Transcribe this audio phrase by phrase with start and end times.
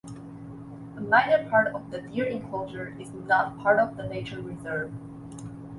[0.97, 4.91] A minor part of the deer enclosure is not part of the nature reserve.